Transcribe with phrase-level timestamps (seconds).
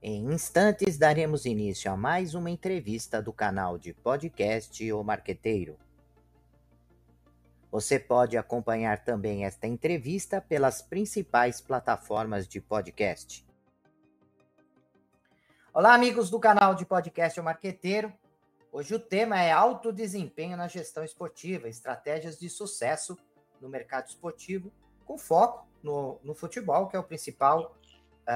[0.00, 5.76] Em instantes, daremos início a mais uma entrevista do canal de podcast O Marqueteiro.
[7.68, 13.44] Você pode acompanhar também esta entrevista pelas principais plataformas de podcast.
[15.74, 18.12] Olá, amigos do canal de podcast O Marqueteiro.
[18.70, 23.18] Hoje o tema é alto desempenho na gestão esportiva, estratégias de sucesso
[23.60, 24.72] no mercado esportivo,
[25.04, 27.76] com foco no, no futebol, que é o principal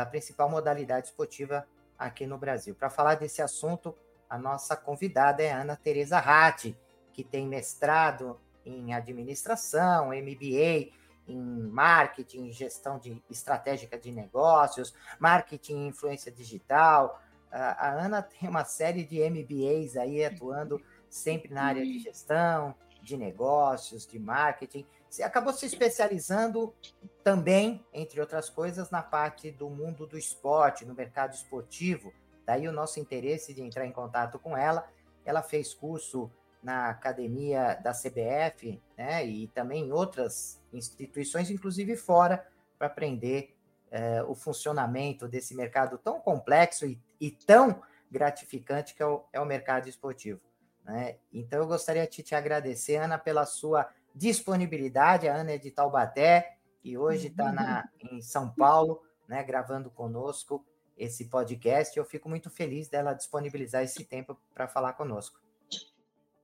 [0.00, 1.66] a principal modalidade esportiva
[1.98, 2.74] aqui no Brasil.
[2.74, 3.94] Para falar desse assunto,
[4.28, 6.76] a nossa convidada é Ana Teresa Ratti,
[7.12, 10.90] que tem mestrado em administração, MBA
[11.28, 17.20] em marketing, gestão de estratégica de negócios, marketing e influência digital.
[17.50, 23.16] A Ana tem uma série de MBAs aí atuando sempre na área de gestão, de
[23.16, 24.86] negócios, de marketing.
[25.12, 26.74] Você acabou se especializando
[27.22, 32.14] também, entre outras coisas, na parte do mundo do esporte, no mercado esportivo.
[32.46, 34.88] Daí o nosso interesse de entrar em contato com ela.
[35.22, 42.46] Ela fez curso na academia da CBF, né, e também em outras instituições, inclusive fora,
[42.78, 43.54] para aprender
[43.90, 49.38] eh, o funcionamento desse mercado tão complexo e, e tão gratificante que é o, é
[49.38, 50.40] o mercado esportivo.
[50.82, 51.16] Né?
[51.30, 55.28] Então, eu gostaria de te agradecer, Ana, pela sua disponibilidade.
[55.28, 58.16] A Ana é de Taubaté e hoje está uhum.
[58.16, 60.64] em São Paulo, né, gravando conosco
[60.96, 61.96] esse podcast.
[61.96, 65.40] Eu fico muito feliz dela disponibilizar esse tempo para falar conosco.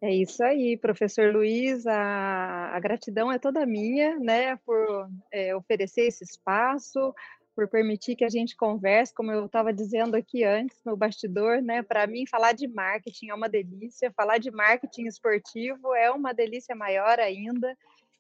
[0.01, 1.85] É isso aí, professor Luiz.
[1.87, 7.13] A, a gratidão é toda minha, né, por é, oferecer esse espaço,
[7.59, 11.83] por permitir que a gente converse, como eu estava dizendo aqui antes no bastidor, né?
[11.83, 16.73] Para mim, falar de marketing é uma delícia, falar de marketing esportivo é uma delícia
[16.77, 17.77] maior ainda.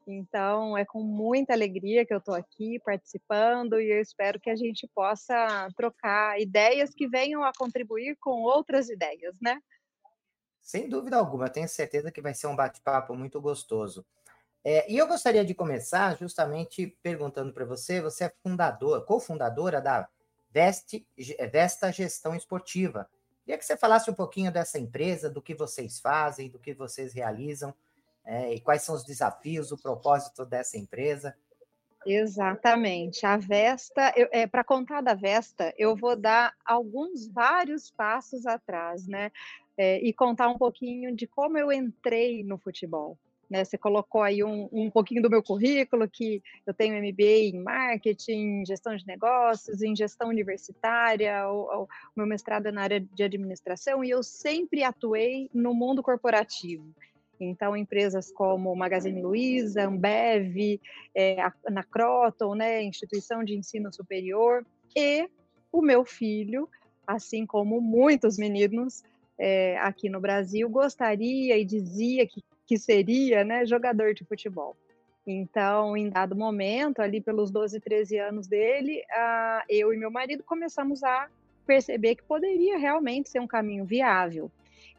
[0.09, 4.57] Então, é com muita alegria que eu estou aqui participando e eu espero que a
[4.57, 9.61] gente possa trocar ideias que venham a contribuir com outras ideias, né?
[10.61, 14.05] Sem dúvida alguma, tenho certeza que vai ser um bate-papo muito gostoso.
[14.65, 20.09] É, e eu gostaria de começar justamente perguntando para você, você é fundadora, cofundadora da
[20.51, 21.07] Veste,
[21.51, 23.09] Vesta Gestão Esportiva.
[23.45, 27.15] Queria que você falasse um pouquinho dessa empresa, do que vocês fazem, do que vocês
[27.15, 27.75] realizam,
[28.25, 31.35] é, e quais são os desafios, o propósito dessa empresa.
[32.05, 33.25] Exatamente.
[33.25, 39.31] A Vesta, é, para contar da Vesta, eu vou dar alguns, vários passos atrás, né?
[39.77, 43.17] É, e contar um pouquinho de como eu entrei no futebol.
[43.49, 47.63] Né, você colocou aí um, um pouquinho do meu currículo, que eu tenho MBA em
[47.63, 53.23] marketing, gestão de negócios, em gestão universitária, o, o meu mestrado é na área de
[53.23, 56.95] administração, e eu sempre atuei no mundo corporativo.
[57.41, 60.81] Então, empresas como Magazine Luiza, Ambev,
[61.15, 61.37] é,
[61.71, 65.29] na Croton, né, instituição de ensino superior, e
[65.71, 66.69] o meu filho,
[67.07, 69.03] assim como muitos meninos
[69.39, 74.77] é, aqui no Brasil, gostaria e dizia que que seria né, jogador de futebol.
[75.27, 80.45] Então, em dado momento, ali pelos 12, 13 anos dele, uh, eu e meu marido
[80.45, 81.29] começamos a
[81.67, 84.51] perceber que poderia realmente ser um caminho viável.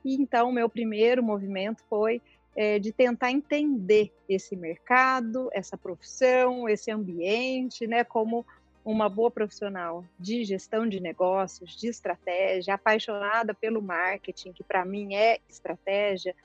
[0.03, 2.22] E então, meu primeiro movimento foi
[2.56, 8.46] é, de tentar entender esse mercado, essa profissão, esse ambiente, né, como
[8.84, 15.13] uma boa profissional de gestão de negócios, de estratégia, apaixonada pelo marketing, que para mim
[15.13, 16.36] é estratégia,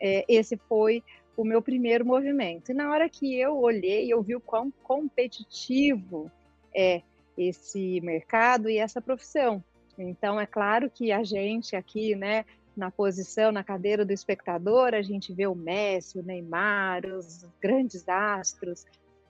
[0.00, 1.02] é, esse foi
[1.36, 2.70] o meu primeiro movimento.
[2.70, 6.30] E na hora que eu olhei, eu vi o quão competitivo
[6.74, 7.02] é
[7.36, 9.62] esse mercado e essa profissão.
[9.98, 12.44] Então, é claro que a gente aqui, né,
[12.76, 18.06] na posição, na cadeira do espectador, a gente vê o Messi, o Neymar, os grandes
[18.08, 18.84] astros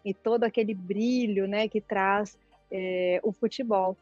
[0.05, 2.37] e todo aquele brilho, né, que traz
[2.71, 3.97] é, o futebol.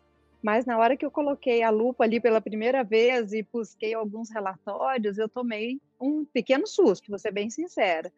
[0.45, 4.29] Mas na hora que eu coloquei a lupa ali pela primeira vez e busquei alguns
[4.29, 8.13] relatórios, eu tomei um pequeno susto, vou ser bem sincera.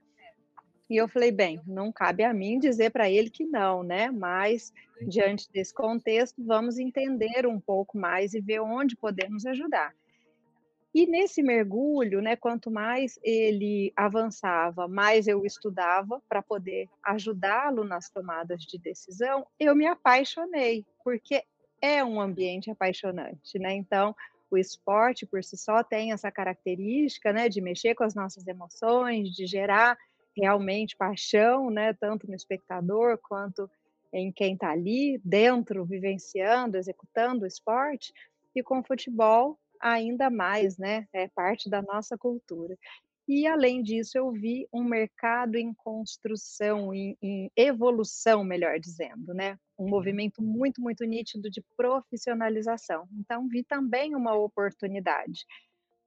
[0.90, 4.10] E eu falei, bem, não cabe a mim dizer para ele que não, né?
[4.10, 4.72] Mas,
[5.02, 9.94] diante desse contexto, vamos entender um pouco mais e ver onde podemos ajudar.
[10.92, 18.10] E nesse mergulho, né, quanto mais ele avançava, mais eu estudava para poder ajudá-lo nas
[18.10, 21.44] tomadas de decisão, eu me apaixonei, porque
[21.86, 23.72] é um ambiente apaixonante, né?
[23.74, 24.14] Então,
[24.50, 29.30] o esporte por si só tem essa característica, né, de mexer com as nossas emoções,
[29.30, 29.96] de gerar
[30.36, 33.68] realmente paixão, né, tanto no espectador quanto
[34.12, 38.12] em quem está ali dentro, vivenciando, executando o esporte,
[38.54, 42.76] e com o futebol ainda mais, né, é parte da nossa cultura.
[43.28, 49.58] E, além disso, eu vi um mercado em construção, em, em evolução, melhor dizendo, né?
[49.76, 49.90] Um uhum.
[49.90, 53.08] movimento muito, muito nítido de profissionalização.
[53.18, 55.44] Então, vi também uma oportunidade.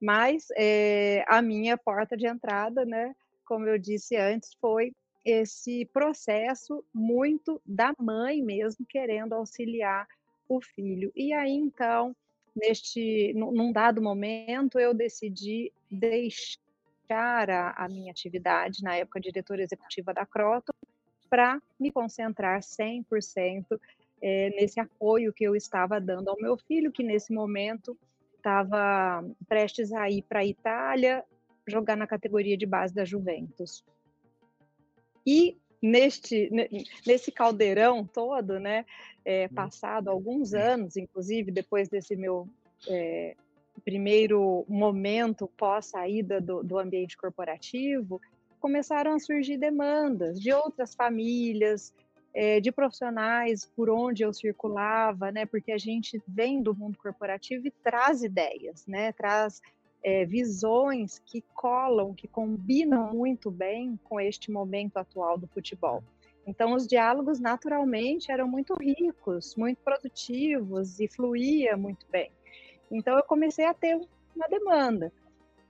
[0.00, 3.14] Mas é, a minha porta de entrada, né?
[3.44, 4.92] Como eu disse antes, foi
[5.22, 10.06] esse processo muito da mãe mesmo querendo auxiliar
[10.48, 11.12] o filho.
[11.14, 12.16] E aí, então,
[12.56, 16.69] neste, num dado momento, eu decidi deixar
[17.18, 20.72] a, a minha atividade, na época diretora executiva da Croton,
[21.28, 23.64] para me concentrar 100%
[24.20, 27.96] é, eh, nesse apoio que eu estava dando ao meu filho, que nesse momento
[28.36, 31.24] estava prestes a ir para a Itália,
[31.66, 33.84] jogar na categoria de base da Juventus.
[35.26, 36.50] E neste
[37.06, 38.84] nesse caldeirão todo, né,
[39.24, 42.48] é, passado alguns anos, inclusive depois desse meu
[42.88, 43.36] é,
[43.80, 48.20] primeiro momento pós saída do, do ambiente corporativo,
[48.60, 51.92] começaram a surgir demandas de outras famílias,
[52.32, 55.46] é, de profissionais por onde eu circulava, né?
[55.46, 59.12] Porque a gente vem do mundo corporativo e traz ideias, né?
[59.12, 59.60] Traz
[60.02, 66.02] é, visões que colam, que combinam muito bem com este momento atual do futebol.
[66.46, 72.30] Então, os diálogos naturalmente eram muito ricos, muito produtivos e fluía muito bem.
[72.90, 74.00] Então, eu comecei a ter
[74.34, 75.12] uma demanda.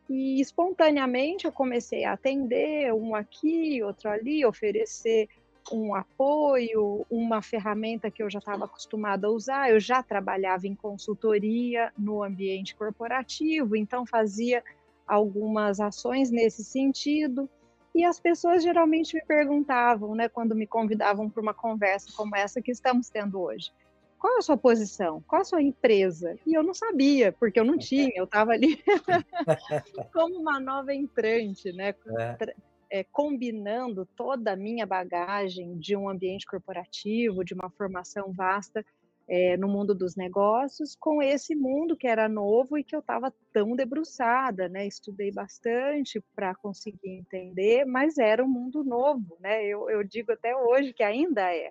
[0.09, 5.29] E espontaneamente eu comecei a atender um aqui, outro ali, oferecer
[5.73, 9.71] um apoio, uma ferramenta que eu já estava acostumada a usar.
[9.71, 14.65] Eu já trabalhava em consultoria no ambiente corporativo, então fazia
[15.07, 17.49] algumas ações nesse sentido.
[17.95, 22.63] E as pessoas geralmente me perguntavam, né, quando me convidavam para uma conversa como essa
[22.63, 23.73] que estamos tendo hoje:
[24.21, 25.23] qual é a sua posição?
[25.27, 26.39] Qual é a sua empresa?
[26.47, 28.79] E eu não sabia, porque eu não tinha, eu estava ali
[30.13, 31.95] como uma nova entrante, né?
[32.19, 32.55] É
[32.91, 38.85] é, combinando toda a minha bagagem de um ambiente corporativo, de uma formação vasta
[39.29, 43.33] é, no mundo dos negócios, com esse mundo que era novo e que eu estava
[43.53, 44.89] tão debruçada, né?
[44.89, 49.65] Estudei bastante para conseguir entender, mas era um mundo novo, né?
[49.65, 51.71] Eu, eu digo até hoje que ainda é.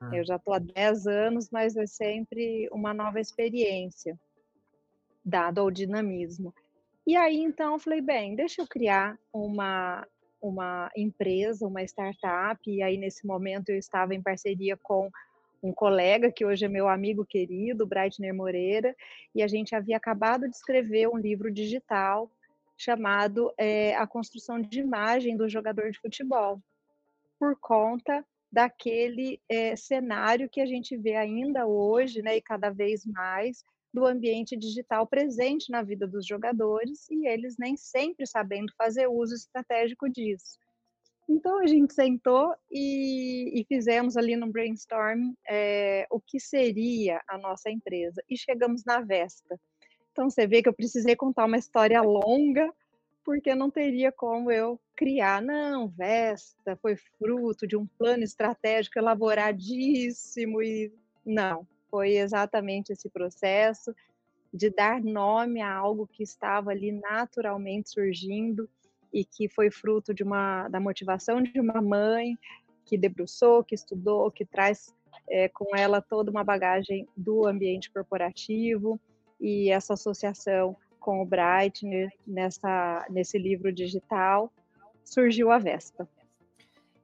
[0.00, 0.14] Hum.
[0.14, 4.18] Eu já estou há 10 anos, mas é sempre uma nova experiência,
[5.24, 6.54] dado ao dinamismo.
[7.06, 10.06] E aí, então, eu falei, bem, deixa eu criar uma
[10.40, 15.10] uma empresa, uma startup, e aí nesse momento eu estava em parceria com
[15.62, 18.96] um colega que hoje é meu amigo querido, Breitner Moreira,
[19.34, 22.30] e a gente havia acabado de escrever um livro digital
[22.76, 26.58] chamado é, A Construção de Imagem do Jogador de Futebol,
[27.38, 33.04] por conta daquele é, cenário que a gente vê ainda hoje, né, e cada vez
[33.06, 39.08] mais, do ambiente digital presente na vida dos jogadores e eles nem sempre sabendo fazer
[39.08, 40.58] uso estratégico disso.
[41.28, 47.38] Então a gente sentou e, e fizemos ali no brainstorm é, o que seria a
[47.38, 49.58] nossa empresa e chegamos na Vesta.
[50.10, 52.72] Então você vê que eu precisei contar uma história longa
[53.24, 55.40] porque não teria como eu criar.
[55.40, 60.92] Não, Vesta foi fruto de um plano estratégico elaboradíssimo e
[61.24, 63.94] não, foi exatamente esse processo
[64.52, 68.68] de dar nome a algo que estava ali naturalmente surgindo
[69.10, 72.36] e que foi fruto de uma da motivação de uma mãe
[72.84, 74.94] que debruçou, que estudou, que traz
[75.30, 79.00] é, com ela toda uma bagagem do ambiente corporativo
[79.40, 84.52] e essa associação com o Breitner nessa nesse livro digital
[85.04, 86.08] surgiu a Vespa.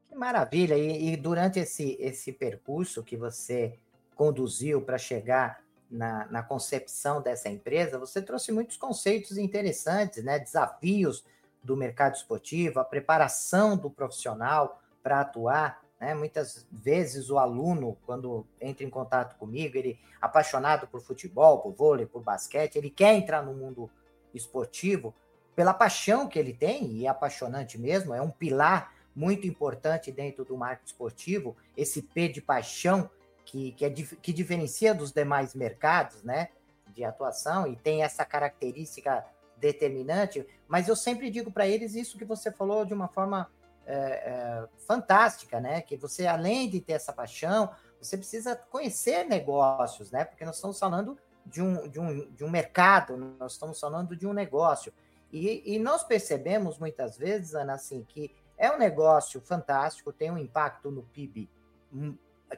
[0.09, 0.76] Que maravilha!
[0.76, 3.79] E, e durante esse esse percurso que você
[4.15, 10.38] conduziu para chegar na, na, concepção dessa empresa, você trouxe muitos conceitos interessantes, né?
[10.38, 11.25] Desafios
[11.62, 15.83] do mercado esportivo, a preparação do profissional para atuar.
[16.00, 16.15] Né?
[16.15, 22.07] Muitas vezes o aluno, quando entra em contato comigo, ele apaixonado por futebol, por vôlei,
[22.07, 23.91] por basquete, ele quer entrar no mundo
[24.33, 25.15] esportivo
[25.56, 30.44] pela paixão que ele tem, e é apaixonante mesmo, é um pilar muito importante dentro
[30.44, 33.08] do marketing esportivo, esse P de paixão
[33.46, 36.50] que, que, é, que diferencia dos demais mercados, né,
[36.88, 39.25] de atuação e tem essa característica
[39.56, 43.50] determinante, mas eu sempre digo para eles isso que você falou de uma forma
[43.86, 50.10] é, é, fantástica, né, que você, além de ter essa paixão, você precisa conhecer negócios,
[50.10, 54.14] né, porque nós estamos falando de um, de um, de um mercado, nós estamos falando
[54.14, 54.92] de um negócio,
[55.33, 60.38] e, e nós percebemos muitas vezes, Ana, assim, que é um negócio fantástico, tem um
[60.38, 61.49] impacto no PIB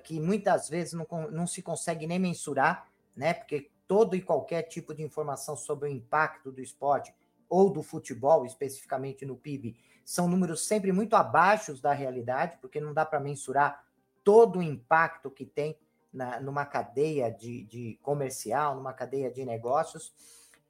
[0.04, 3.32] que muitas vezes não, não se consegue nem mensurar, né?
[3.32, 7.14] Porque todo e qualquer tipo de informação sobre o impacto do esporte
[7.48, 12.92] ou do futebol, especificamente no PIB, são números sempre muito abaixo da realidade, porque não
[12.92, 13.84] dá para mensurar
[14.22, 15.78] todo o impacto que tem
[16.12, 20.14] na, numa cadeia de, de comercial, numa cadeia de negócios.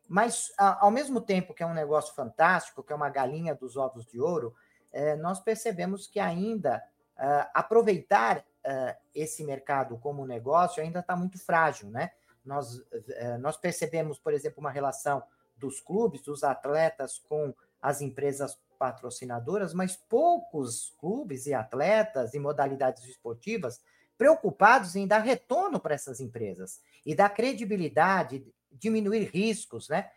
[0.08, 4.06] Mas, ao mesmo tempo que é um negócio fantástico, que é uma galinha dos ovos
[4.06, 4.54] de ouro,
[4.90, 6.82] é, nós percebemos que ainda
[7.18, 12.10] uh, aproveitar uh, esse mercado como negócio ainda está muito frágil, né?
[12.44, 15.22] Nós, uh, nós percebemos, por exemplo, uma relação
[15.56, 23.04] dos clubes, dos atletas com as empresas patrocinadoras, mas poucos clubes e atletas e modalidades
[23.04, 23.80] esportivas
[24.16, 30.10] preocupados em dar retorno para essas empresas e dar credibilidade, diminuir riscos, né?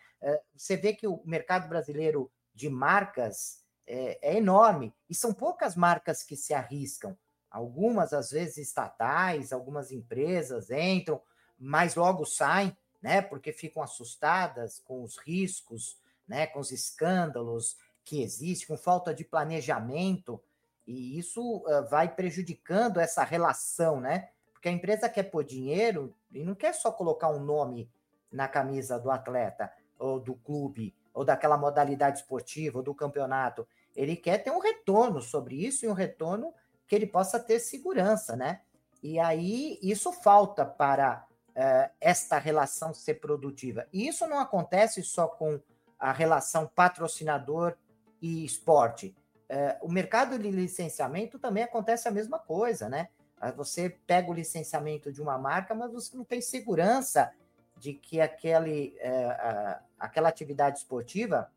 [0.56, 6.24] Você vê que o mercado brasileiro de marcas é, é enorme e são poucas marcas
[6.24, 7.18] que se arriscam.
[7.50, 11.22] Algumas, às vezes, estatais, algumas empresas entram,
[11.58, 13.22] mas logo saem, né?
[13.22, 16.48] Porque ficam assustadas com os riscos, né?
[16.48, 20.42] Com os escândalos que existem, com falta de planejamento,
[20.88, 24.30] e isso uh, vai prejudicando essa relação, né?
[24.54, 27.92] Porque a empresa quer pôr dinheiro e não quer só colocar um nome
[28.32, 33.68] na camisa do atleta, ou do clube, ou daquela modalidade esportiva, ou do campeonato.
[33.96, 36.54] Ele quer ter um retorno sobre isso e um retorno
[36.88, 38.62] que ele possa ter segurança, né?
[39.04, 43.88] E aí isso falta para uh, esta relação ser produtiva.
[43.92, 45.60] E isso não acontece só com
[46.00, 47.76] a relação patrocinador
[48.22, 49.16] e esporte.
[49.50, 53.10] Uh, o mercado de licenciamento também acontece a mesma coisa, né?
[53.58, 57.34] Você pega o licenciamento de uma marca, mas você não tem segurança
[57.82, 61.52] de que aquele, uh, aquela atividade esportiva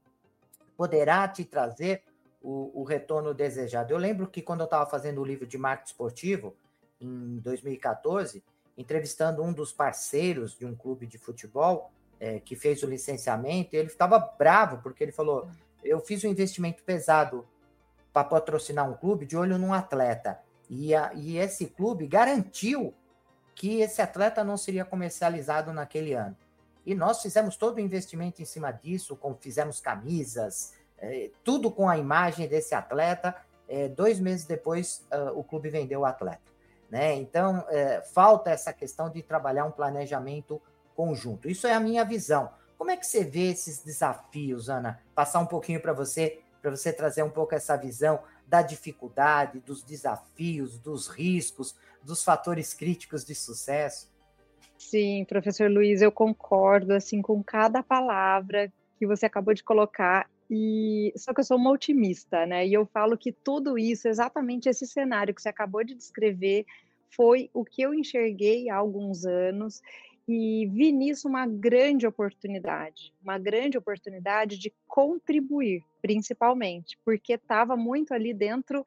[0.74, 2.02] poderá te trazer
[2.40, 3.92] o, o retorno desejado.
[3.92, 6.56] Eu lembro que quando eu estava fazendo o livro de marketing esportivo,
[6.98, 8.42] em 2014,
[8.76, 13.88] entrevistando um dos parceiros de um clube de futebol é, que fez o licenciamento, ele
[13.88, 15.46] estava bravo, porque ele falou:
[15.84, 17.46] Eu fiz um investimento pesado
[18.14, 20.40] para patrocinar um clube de olho num atleta.
[20.70, 22.94] E, a, e esse clube garantiu
[23.54, 26.36] que esse atleta não seria comercializado naquele ano.
[26.84, 31.88] E nós fizemos todo o investimento em cima disso, como fizemos camisas, é, tudo com
[31.88, 33.34] a imagem desse atleta.
[33.66, 36.52] É, dois meses depois, uh, o clube vendeu o atleta.
[36.90, 37.14] Né?
[37.14, 37.64] Então,
[38.12, 40.60] falta essa questão de trabalhar um planejamento
[40.94, 41.48] conjunto.
[41.48, 42.50] Isso é a minha visão.
[42.78, 45.00] Como é que você vê esses desafios, Ana?
[45.14, 48.20] Passar um pouquinho para você, para você trazer um pouco essa visão
[48.54, 54.08] da dificuldade, dos desafios, dos riscos, dos fatores críticos de sucesso.
[54.78, 61.12] Sim, professor Luiz, eu concordo assim com cada palavra que você acabou de colocar e
[61.16, 62.64] só que eu sou uma otimista, né?
[62.64, 66.64] E eu falo que tudo isso, exatamente esse cenário que você acabou de descrever,
[67.10, 69.82] foi o que eu enxerguei há alguns anos
[70.26, 78.14] e vi nisso uma grande oportunidade, uma grande oportunidade de contribuir, principalmente, porque estava muito
[78.14, 78.84] ali dentro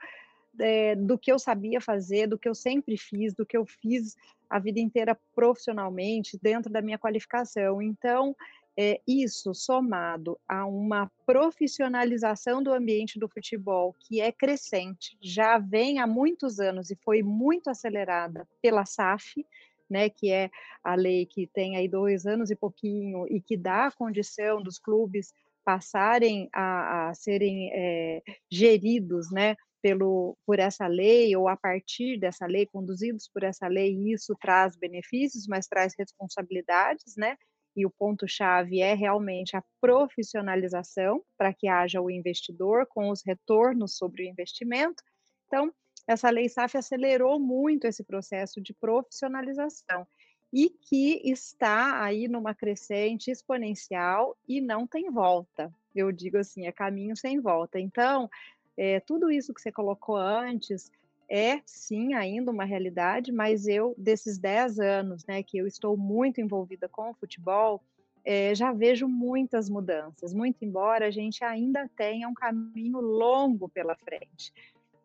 [0.59, 4.15] é, do que eu sabia fazer, do que eu sempre fiz, do que eu fiz
[4.49, 7.81] a vida inteira profissionalmente, dentro da minha qualificação.
[7.81, 8.35] Então,
[8.79, 15.99] é, isso somado a uma profissionalização do ambiente do futebol que é crescente, já vem
[15.99, 19.43] há muitos anos e foi muito acelerada pela SAF,
[19.89, 20.49] né, que é
[20.83, 24.79] a lei que tem aí dois anos e pouquinho e que dá a condição dos
[24.79, 32.17] clubes passarem a, a serem é, geridos, né, pelo, por essa lei ou a partir
[32.19, 37.37] dessa lei, conduzidos por essa lei, e isso traz benefícios, mas traz responsabilidades, né?
[37.77, 43.95] e o ponto-chave é realmente a profissionalização, para que haja o investidor com os retornos
[43.95, 45.03] sobre o investimento.
[45.45, 45.71] Então,
[46.07, 50.07] essa lei SAF acelerou muito esse processo de profissionalização
[50.51, 55.71] e que está aí numa crescente exponencial e não tem volta.
[55.93, 57.79] Eu digo assim, é caminho sem volta.
[57.79, 58.29] Então,
[58.77, 60.89] é, tudo isso que você colocou antes,
[61.29, 66.39] é sim ainda uma realidade, mas eu, desses 10 anos né, que eu estou muito
[66.39, 67.83] envolvida com o futebol,
[68.23, 73.95] é, já vejo muitas mudanças, muito embora a gente ainda tenha um caminho longo pela
[73.95, 74.53] frente.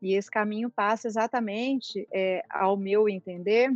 [0.03, 3.73] E esse caminho passa exatamente, é, ao meu entender,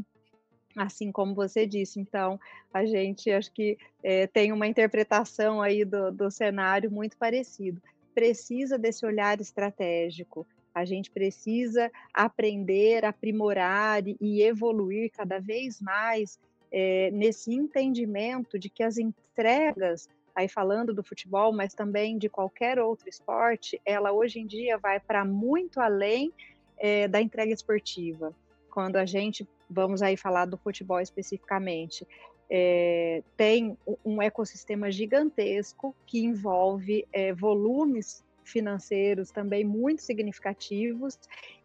[0.77, 2.01] assim como você disse.
[2.01, 2.39] Então,
[2.75, 7.81] a gente acho que é, tem uma interpretação aí do, do cenário muito parecido.
[8.13, 16.39] Precisa desse olhar estratégico, a gente precisa aprender, aprimorar e evoluir cada vez mais
[16.71, 22.79] é, nesse entendimento de que as entregas, aí falando do futebol, mas também de qualquer
[22.79, 26.31] outro esporte, ela hoje em dia vai para muito além
[26.77, 28.37] é, da entrega esportiva.
[28.71, 32.07] Quando a gente, vamos aí falar do futebol especificamente,
[32.51, 41.19] é, tem um ecossistema gigantesco que envolve é, volumes financeiros também muito significativos,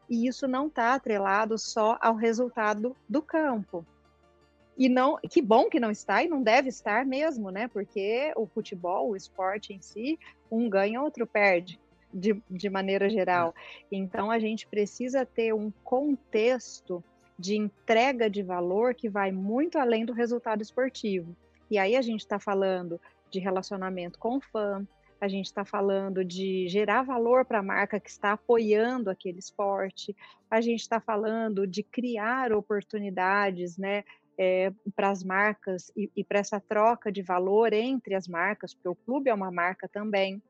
[0.09, 3.85] e isso não está atrelado só ao resultado do campo.
[4.77, 7.67] E não, que bom que não está e não deve estar mesmo, né?
[7.67, 10.17] Porque o futebol, o esporte em si,
[10.49, 11.79] um ganha, outro perde,
[12.13, 13.53] de, de maneira geral.
[13.91, 17.03] Então a gente precisa ter um contexto
[17.37, 21.35] de entrega de valor que vai muito além do resultado esportivo.
[21.69, 22.99] E aí a gente está falando
[23.29, 24.85] de relacionamento com o fã,
[25.21, 30.15] a gente está falando de gerar valor para a marca que está apoiando aquele esporte,
[30.49, 34.03] a gente está falando de criar oportunidades, né,
[34.37, 38.89] é, para as marcas e, e para essa troca de valor entre as marcas, porque
[38.89, 40.41] o clube é uma marca também.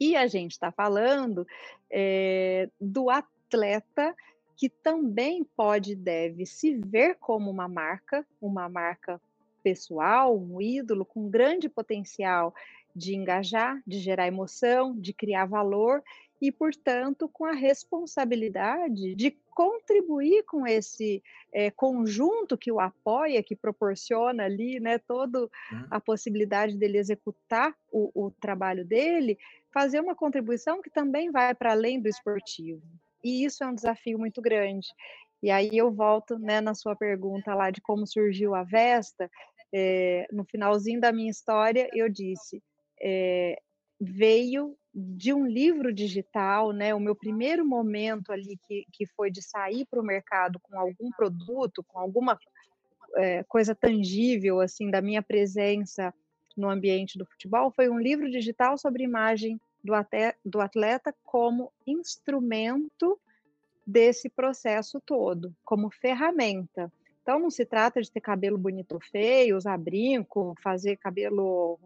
[0.00, 1.46] E a gente está falando
[1.90, 4.14] é, do atleta
[4.56, 9.20] que também pode deve se ver como uma marca, uma marca
[9.62, 12.54] pessoal, um ídolo com grande potencial
[12.94, 16.02] de engajar, de gerar emoção, de criar valor
[16.40, 23.54] e, portanto, com a responsabilidade de contribuir com esse é, conjunto que o apoia, que
[23.54, 25.86] proporciona ali, né, toda hum.
[25.90, 29.38] a possibilidade dele executar o, o trabalho dele,
[29.72, 32.82] fazer uma contribuição que também vai para além do esportivo.
[33.22, 34.88] E isso é um desafio muito grande.
[35.42, 39.30] E aí eu volto né, na sua pergunta lá de como surgiu a Vesta.
[39.74, 42.62] É, no finalzinho da minha história, eu disse:
[43.00, 43.60] é,
[44.00, 46.94] veio de um livro digital, né?
[46.94, 51.10] O meu primeiro momento ali que, que foi de sair para o mercado com algum
[51.10, 52.38] produto, com alguma
[53.16, 56.12] é, coisa tangível assim da minha presença
[56.56, 61.72] no ambiente do futebol, foi um livro digital sobre imagem do, até, do atleta como
[61.86, 63.18] instrumento
[63.86, 66.92] desse processo todo, como ferramenta.
[67.22, 71.78] Então, não se trata de ter cabelo bonito ou feio, usar brinco, fazer cabelo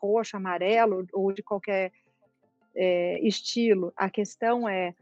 [0.00, 1.92] roxo, amarelo ou de qualquer
[2.76, 3.92] é, estilo.
[3.96, 4.94] A questão é,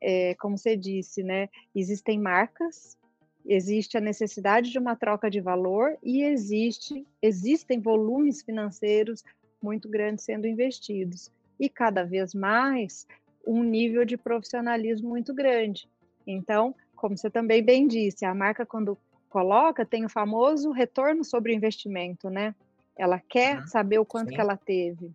[0.00, 1.48] é, como você disse, né?
[1.74, 2.96] Existem marcas,
[3.44, 9.24] existe a necessidade de uma troca de valor e existe, existem volumes financeiros
[9.62, 11.30] muito grandes sendo investidos.
[11.58, 13.06] E cada vez mais
[13.46, 15.88] um nível de profissionalismo muito grande.
[16.26, 18.96] Então, como você também bem disse, a marca, quando
[19.28, 22.54] coloca tem o famoso retorno sobre o investimento, né?
[22.96, 23.66] Ela quer uhum.
[23.66, 24.34] saber o quanto Sim.
[24.34, 25.10] que ela teve.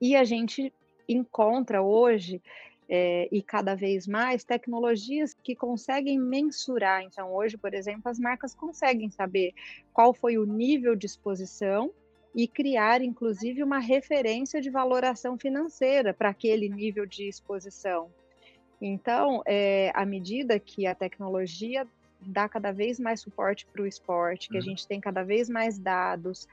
[0.00, 0.72] E a gente
[1.08, 2.40] encontra hoje
[2.88, 7.02] é, e cada vez mais tecnologias que conseguem mensurar.
[7.02, 9.54] Então, hoje, por exemplo, as marcas conseguem saber
[9.92, 11.90] qual foi o nível de exposição
[12.34, 18.10] e criar, inclusive, uma referência de valoração financeira para aquele nível de exposição.
[18.80, 21.86] Então, é, à medida que a tecnologia
[22.20, 24.60] dá cada vez mais suporte para o esporte, que uhum.
[24.60, 26.48] a gente tem cada vez mais dados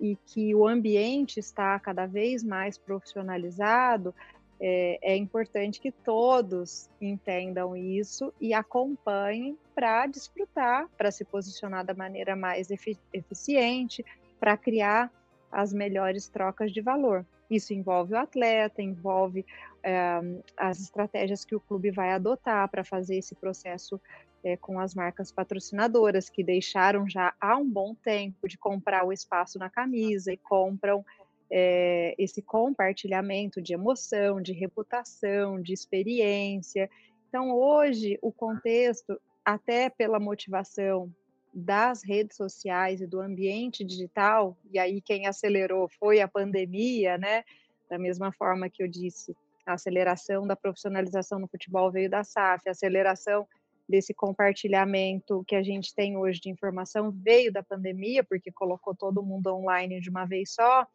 [0.00, 4.14] e que o ambiente está cada vez mais profissionalizado,
[4.58, 11.94] é, é importante que todos entendam isso e acompanhem para desfrutar, para se posicionar da
[11.94, 14.04] maneira mais efi eficiente,
[14.38, 15.10] para criar
[15.50, 17.26] as melhores trocas de valor.
[17.50, 19.44] Isso envolve o atleta, envolve
[19.82, 20.20] é,
[20.56, 24.00] as estratégias que o clube vai adotar para fazer esse processo
[24.42, 29.12] é, com as marcas patrocinadoras, que deixaram já há um bom tempo de comprar o
[29.12, 31.04] espaço na camisa e compram
[31.50, 36.88] é, esse compartilhamento de emoção, de reputação, de experiência.
[37.28, 41.12] Então, hoje, o contexto, até pela motivação
[41.52, 47.44] das redes sociais e do ambiente digital, e aí quem acelerou foi a pandemia, né?
[47.88, 52.68] Da mesma forma que eu disse, a aceleração da profissionalização no futebol veio da SAF,
[52.68, 53.46] a aceleração
[53.90, 59.22] desse compartilhamento que a gente tem hoje de informação veio da pandemia, porque colocou todo
[59.22, 60.86] mundo online de uma vez só,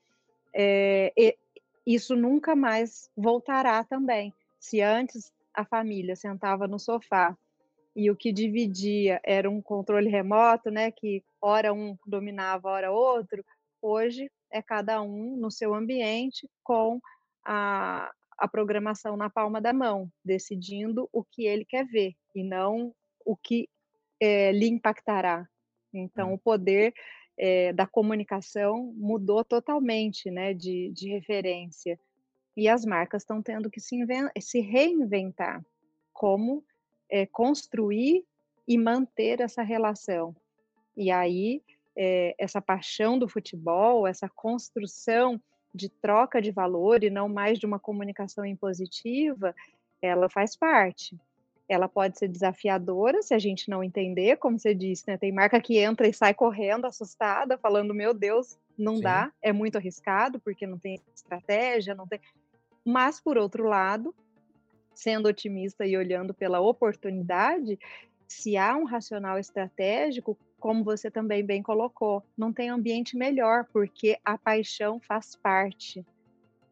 [0.53, 1.13] é,
[1.86, 4.34] isso nunca mais voltará também.
[4.60, 7.38] Se antes a família sentava no sofá
[7.95, 13.45] e o que dividia era um controle remoto, né, que hora um dominava, hora outro,
[13.81, 16.99] hoje é cada um no seu ambiente com
[17.43, 22.93] a, a programação na palma da mão, decidindo o que ele quer ver e não
[23.26, 23.69] o que
[24.19, 25.48] é, lhe impactará.
[25.93, 26.34] Então, hum.
[26.34, 26.93] o poder
[27.38, 32.00] é, da comunicação mudou totalmente né, de, de referência.
[32.56, 33.98] E as marcas estão tendo que se,
[34.39, 35.65] se reinventar
[36.13, 36.63] como
[37.10, 38.26] é, construir
[38.67, 40.36] e manter essa relação.
[40.95, 41.62] E aí,
[41.95, 45.41] é, essa paixão do futebol, essa construção
[45.76, 49.54] de troca de valor e não mais de uma comunicação impositiva,
[50.02, 51.18] ela faz parte.
[51.68, 55.18] ela pode ser desafiadora se a gente não entender, como você disse, né?
[55.18, 59.02] Tem marca que entra e sai correndo assustada, falando: "Meu Deus, não Sim.
[59.02, 62.20] dá, é muito arriscado porque não tem estratégia, não tem".
[62.86, 64.14] Mas por outro lado,
[64.94, 67.80] sendo otimista e olhando pela oportunidade,
[68.28, 74.18] se há um racional estratégico, como você também bem colocou, não tem ambiente melhor, porque
[74.24, 76.06] a paixão faz parte.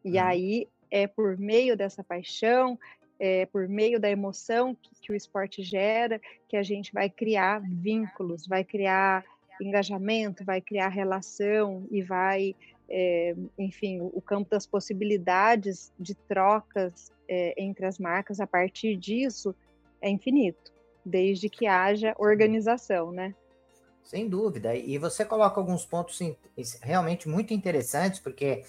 [0.04, 0.24] E hum.
[0.24, 2.78] aí é por meio dessa paixão,
[3.18, 7.62] é, por meio da emoção que, que, o esporte gera, que a gente vai criar
[7.62, 9.24] vínculos, vai criar
[9.60, 12.54] engajamento, vai criar relação e vai,
[12.88, 18.96] é, enfim, o, o, campo das possibilidades de trocas é, entre as marcas a partir
[18.96, 19.54] disso
[20.00, 20.72] é infinito,
[21.04, 23.34] desde que haja organização, né?
[24.04, 24.74] Sem dúvida.
[24.74, 26.20] E você coloca alguns pontos
[26.82, 28.62] realmente muito interessantes, porque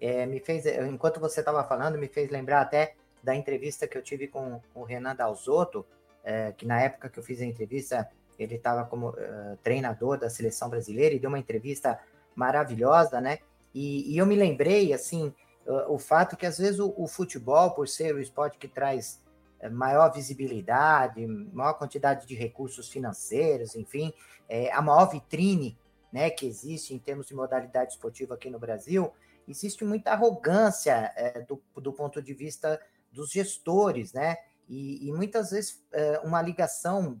[0.00, 4.02] é, me fez, enquanto você estava falando, me fez lembrar até da entrevista que eu
[4.02, 5.86] tive com, o Renan Dalzotto,
[6.22, 10.28] é, que na época que eu fiz a entrevista, ele estava como uh, treinador da
[10.28, 11.98] seleção brasileira e deu uma entrevista
[12.34, 13.38] maravilhosa, né?
[13.74, 15.32] E, e eu me lembrei, assim,
[15.66, 19.21] uh, o fato que às vezes o, o, futebol, por ser o esporte que traz
[19.68, 24.12] maior visibilidade, maior quantidade de recursos financeiros, enfim,
[24.48, 25.78] é, a maior vitrine
[26.12, 29.12] né, que existe em termos de modalidade esportiva aqui no Brasil,
[29.48, 34.36] existe muita arrogância é, do, do ponto de vista dos gestores, né?
[34.68, 37.20] E, e muitas vezes é, uma ligação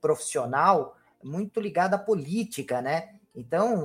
[0.00, 3.20] profissional muito ligada à política, né?
[3.34, 3.84] Então,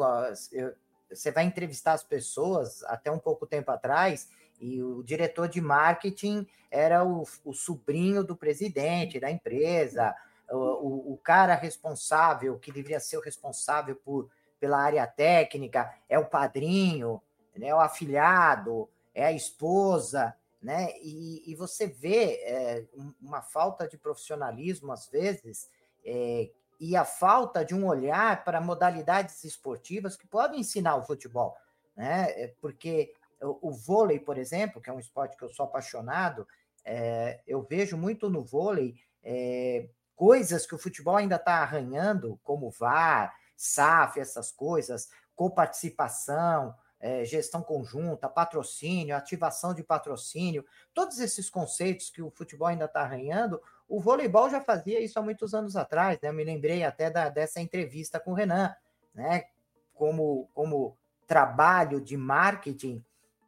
[1.09, 6.47] você vai entrevistar as pessoas até um pouco tempo atrás e o diretor de marketing
[6.71, 10.15] era o, o sobrinho do presidente da empresa,
[10.49, 16.25] o, o, cara responsável, que deveria ser o responsável por, pela área técnica, é o
[16.25, 17.21] padrinho,
[17.55, 20.93] né, o afilhado, é a esposa né?
[20.99, 22.85] E, e você vê é,
[23.21, 25.69] uma falta de profissionalismo, às vezes,
[26.03, 31.55] é, e a falta de um olhar para modalidades esportivas que podem ensinar o futebol,
[31.95, 32.31] né?
[32.31, 33.13] É, porque
[33.45, 36.47] o, vôlei, por exemplo, que é um esporte que eu sou apaixonado,
[36.83, 42.71] é, eu vejo muito no vôlei é, coisas que o futebol ainda está arranhando, como
[42.71, 52.09] VAR, SAF, essas coisas, coparticipação, é, gestão conjunta, patrocínio, ativação de patrocínio, todos esses conceitos
[52.09, 56.19] que o futebol ainda está arranhando, o voleibol já fazia isso há muitos anos atrás,
[56.21, 56.29] né?
[56.29, 58.73] Eu me lembrei até da, dessa entrevista com o Renan,
[59.13, 59.45] né?
[59.93, 63.03] Como, como trabalho de marketing,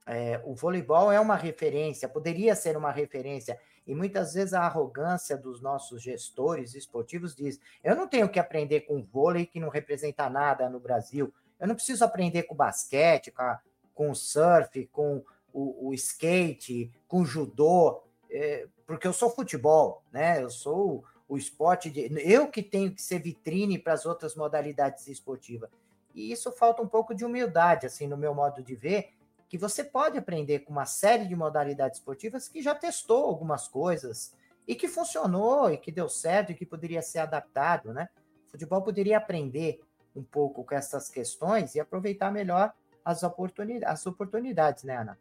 [0.07, 5.37] é, o voleibol é uma referência, poderia ser uma referência, e muitas vezes a arrogância
[5.37, 10.29] dos nossos gestores esportivos diz: eu não tenho que aprender com vôlei que não representa
[10.29, 11.33] nada no Brasil.
[11.59, 13.59] Eu não preciso aprender com basquete, com, a,
[13.93, 20.41] com surf, com o, o skate, com judô, é, porque eu sou futebol, né?
[20.41, 22.09] Eu sou o, o esporte de.
[22.23, 25.69] Eu que tenho que ser vitrine para as outras modalidades esportivas.
[26.13, 29.13] E isso falta um pouco de humildade, assim, no meu modo de ver,
[29.49, 34.33] que você pode aprender com uma série de modalidades esportivas que já testou algumas coisas
[34.67, 38.09] e que funcionou e que deu certo e que poderia ser adaptado, né?
[38.47, 39.79] O futebol poderia aprender
[40.15, 42.73] um pouco com essas questões e aproveitar melhor
[43.05, 45.17] as, oportunidades, as oportunidades, né, Ana?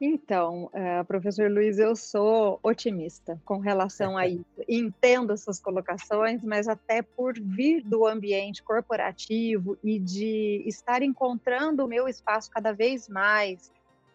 [0.00, 4.44] Então, uh, professor Luiz, eu sou otimista com relação a isso.
[4.68, 11.88] Entendo essas colocações, mas até por vir do ambiente corporativo e de estar encontrando o
[11.88, 13.72] meu espaço cada vez mais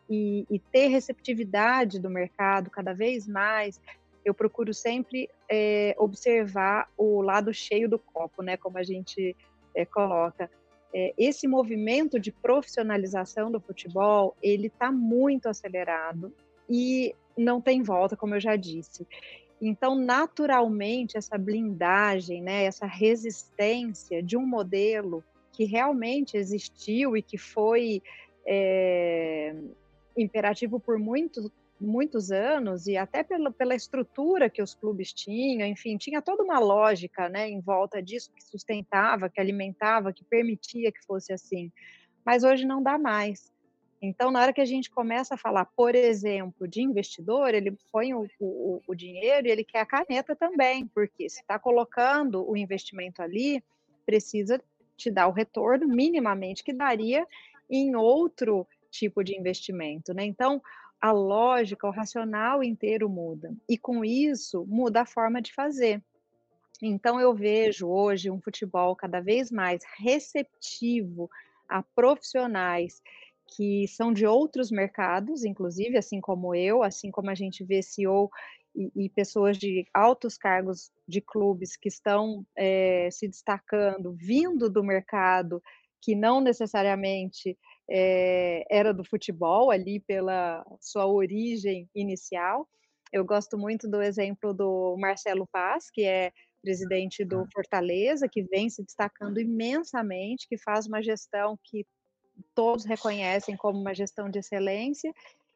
[0.09, 3.79] e, e ter receptividade do mercado cada vez mais,
[4.25, 8.57] eu procuro sempre é, observar o lado cheio do copo, né?
[8.57, 9.35] Como a gente
[9.73, 10.51] é, coloca,
[10.93, 16.33] é, esse movimento de profissionalização do futebol, ele está muito acelerado
[16.69, 19.07] e não tem volta, como eu já disse.
[19.61, 27.37] Então, naturalmente, essa blindagem, né, essa resistência de um modelo que realmente existiu e que
[27.37, 28.01] foi
[28.45, 29.53] é,
[30.17, 35.97] imperativo por muito muitos anos e até pela, pela estrutura que os clubes tinham, enfim,
[35.97, 41.03] tinha toda uma lógica né, em volta disso que sustentava, que alimentava, que permitia que
[41.05, 41.71] fosse assim.
[42.25, 43.51] Mas hoje não dá mais.
[44.01, 48.13] Então, na hora que a gente começa a falar, por exemplo, de investidor, ele põe
[48.13, 52.55] o, o, o dinheiro e ele quer a caneta também, porque se está colocando o
[52.55, 53.61] investimento ali,
[54.05, 54.61] precisa
[54.95, 57.27] te dar o retorno minimamente que daria
[57.69, 60.25] em outro tipo de investimento, né?
[60.25, 60.61] Então,
[61.01, 63.55] a lógica, o racional inteiro muda.
[63.67, 66.03] E com isso, muda a forma de fazer.
[66.81, 71.29] Então, eu vejo hoje um futebol cada vez mais receptivo
[71.67, 73.01] a profissionais
[73.55, 78.29] que são de outros mercados, inclusive, assim como eu, assim como a gente vê CEO
[78.75, 84.83] e, e pessoas de altos cargos de clubes que estão é, se destacando, vindo do
[84.83, 85.61] mercado,
[86.01, 87.57] que não necessariamente
[87.89, 92.67] é, era do futebol ali pela sua origem inicial.
[93.11, 98.69] Eu gosto muito do exemplo do Marcelo Paz, que é presidente do Fortaleza, que vem
[98.69, 101.85] se destacando imensamente, que faz uma gestão que
[102.53, 105.13] todos reconhecem como uma gestão de excelência,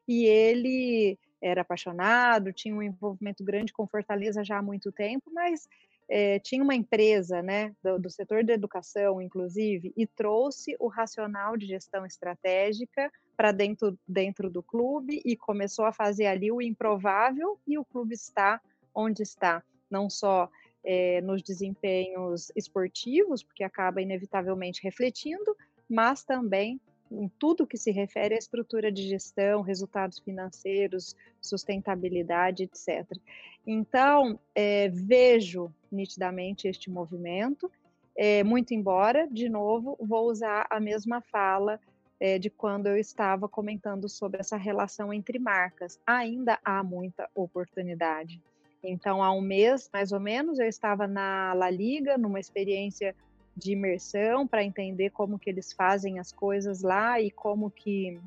[0.08, 5.68] e ele era apaixonado, tinha um envolvimento grande com Fortaleza já há muito tempo, mas
[6.08, 11.56] é, tinha uma empresa né, do, do, setor da educação, inclusive, e trouxe o racional
[11.56, 17.58] de gestão estratégica para dentro, dentro do clube e começou a fazer ali o improvável
[17.66, 18.60] e o clube está
[18.94, 20.48] onde está, não só
[20.84, 25.56] é, nos desempenhos esportivos, porque acaba inevitavelmente refletindo,
[25.88, 26.80] mas também
[27.20, 33.18] em tudo que se refere à estrutura de gestão, resultados financeiros, sustentabilidade, etc.
[33.66, 37.70] Então, é, vejo nitidamente este movimento,
[38.16, 41.80] é, muito embora, de novo, vou usar a mesma fala
[42.20, 45.98] é, de quando eu estava comentando sobre essa relação entre marcas.
[46.06, 48.40] Ainda há muita oportunidade.
[48.82, 53.16] Então, há um mês, mais ou menos, eu estava na La Liga, numa experiência
[53.56, 58.20] de imersão para entender como que eles fazem as coisas lá e como que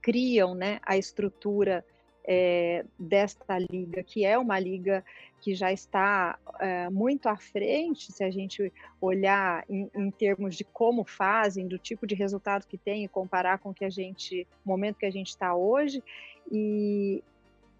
[0.00, 1.84] criam né, a estrutura
[2.26, 5.04] é, desta liga, que é uma liga
[5.40, 10.64] que já está é, muito à frente, se a gente olhar em, em, termos de
[10.64, 14.46] como fazem, do tipo de resultado que tem e comparar com o que a gente,
[14.64, 16.02] momento que a gente está hoje,
[16.50, 17.22] e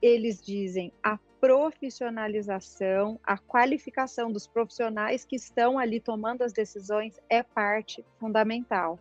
[0.03, 7.43] eles dizem a profissionalização, a qualificação dos profissionais que estão ali tomando as decisões é
[7.43, 8.99] parte fundamental.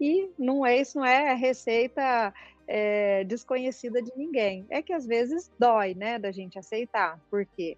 [0.00, 2.32] E não é isso não é receita
[2.66, 4.64] é, desconhecida de ninguém.
[4.70, 7.76] É que às vezes dói, né, da gente aceitar, porque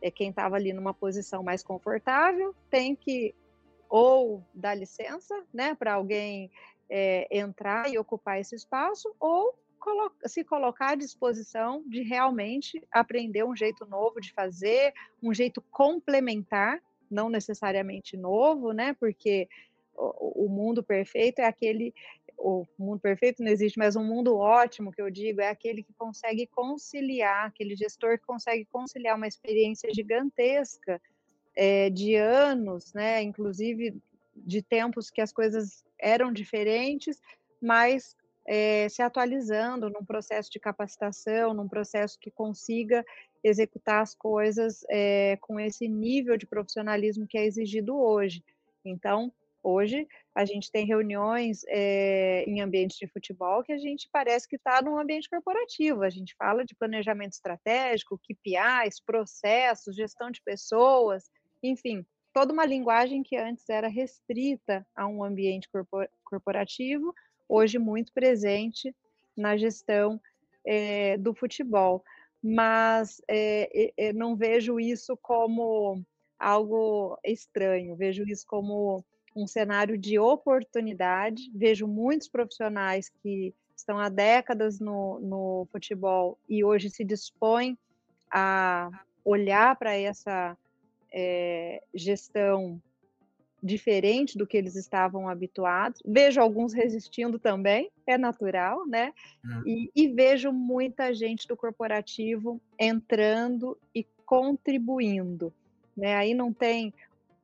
[0.00, 3.34] é quem estava ali numa posição mais confortável tem que
[3.88, 6.52] ou dar licença, né, para alguém
[6.88, 9.58] é, entrar e ocupar esse espaço, ou
[10.26, 16.82] se colocar à disposição de realmente aprender um jeito novo de fazer, um jeito complementar,
[17.10, 18.94] não necessariamente novo, né?
[18.98, 19.48] Porque
[19.94, 21.94] o, o mundo perfeito é aquele
[22.42, 25.92] o mundo perfeito não existe, mas um mundo ótimo que eu digo é aquele que
[25.92, 31.00] consegue conciliar, aquele gestor que consegue conciliar uma experiência gigantesca
[31.54, 33.22] é, de anos, né?
[33.22, 33.94] Inclusive
[34.34, 37.20] de tempos que as coisas eram diferentes,
[37.60, 43.04] mas é, se atualizando num processo de capacitação, num processo que consiga
[43.42, 48.44] executar as coisas é, com esse nível de profissionalismo que é exigido hoje.
[48.84, 54.48] Então, hoje a gente tem reuniões é, em ambiente de futebol que a gente parece
[54.48, 56.02] que está num ambiente corporativo.
[56.02, 61.30] A gente fala de planejamento estratégico, KPIs, processos, gestão de pessoas,
[61.62, 65.68] enfim, toda uma linguagem que antes era restrita a um ambiente
[66.24, 67.12] corporativo,
[67.50, 68.94] hoje muito presente
[69.36, 70.20] na gestão
[70.64, 72.04] é, do futebol.
[72.42, 76.02] Mas é, não vejo isso como
[76.38, 79.04] algo estranho, vejo isso como
[79.36, 81.50] um cenário de oportunidade.
[81.54, 87.76] Vejo muitos profissionais que estão há décadas no, no futebol e hoje se dispõem
[88.32, 88.90] a
[89.24, 90.56] olhar para essa
[91.12, 92.80] é, gestão
[93.62, 96.02] diferente do que eles estavam habituados.
[96.04, 99.12] Vejo alguns resistindo também, é natural, né?
[99.44, 99.62] Hum.
[99.66, 105.52] E, e, vejo muita gente do corporativo entrando e contribuindo.
[105.96, 106.14] Né?
[106.14, 106.94] Aí não tem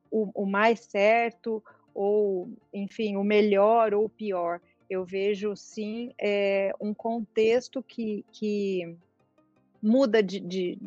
[0.09, 4.61] o, o mais certo, ou, enfim, o melhor ou o pior.
[4.89, 8.95] Eu vejo, sim, é, um contexto que, que
[9.81, 10.79] muda de, de,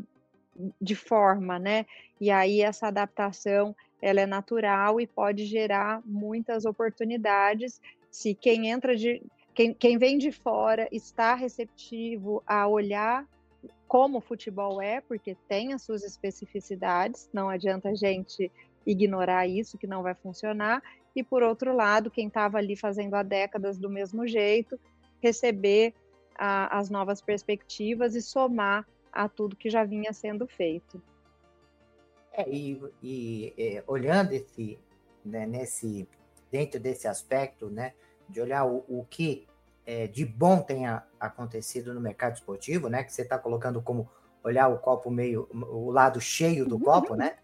[0.81, 1.85] de forma, né?
[2.21, 8.97] E aí essa adaptação ela é natural e pode gerar muitas oportunidades se quem entra
[8.97, 9.23] de
[9.55, 13.27] quem, quem vem de fora está receptivo a olhar
[13.87, 18.51] como o futebol é, porque tem as suas especificidades, não adianta a gente
[18.87, 20.83] ignorar isso, que não vai funcionar,
[21.15, 24.79] e por outro lado, quem estava ali fazendo há décadas do mesmo jeito,
[25.21, 25.93] receber
[26.39, 31.03] a, as novas perspectivas e somar a tudo que já vinha sendo feito.
[32.41, 34.79] É, e, e é, olhando esse,
[35.25, 36.09] né, nesse,
[36.51, 37.95] dentro desse aspecto, né,
[38.29, 39.47] de olhar o, o que
[39.87, 44.09] é, de bom tenha acontecido no mercado esportivo, né, que você está colocando como
[44.43, 47.37] olhar o copo meio, o lado cheio do copo, né?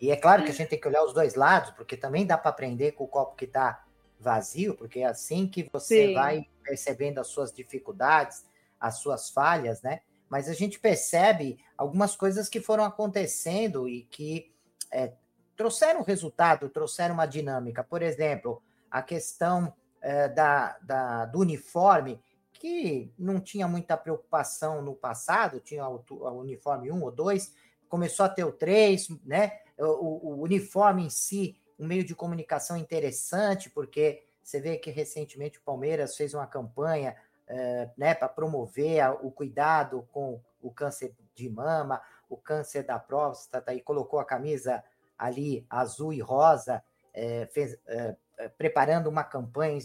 [0.00, 2.36] E é claro que a gente tem que olhar os dois lados, porque também dá
[2.36, 3.84] para aprender com o copo que está
[4.18, 6.14] vazio, porque é assim que você Sim.
[6.14, 8.44] vai percebendo as suas dificuldades,
[8.80, 10.00] as suas falhas, né?
[10.32, 14.50] Mas a gente percebe algumas coisas que foram acontecendo e que
[14.90, 15.12] é,
[15.54, 17.84] trouxeram resultado, trouxeram uma dinâmica.
[17.84, 22.18] Por exemplo, a questão é, da, da, do uniforme,
[22.50, 27.54] que não tinha muita preocupação no passado, tinha o, o uniforme 1 ou 2,
[27.86, 29.60] começou a ter o 3, né?
[29.76, 35.58] O, o, uniforme em si, um meio de comunicação interessante, porque você vê que recentemente
[35.58, 37.14] o Palmeiras fez uma campanha
[37.96, 43.80] né, para promover o cuidado com o câncer de mama, o câncer da próstata, e
[43.80, 44.82] colocou a camisa
[45.18, 48.16] ali azul e rosa, é, fez, é,
[48.56, 49.80] preparando uma campanha